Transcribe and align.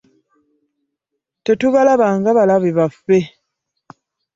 “Tetubalaba 1.43 2.07
nga 2.17 2.31
balabe 2.37 2.69
baffe" 2.77 3.17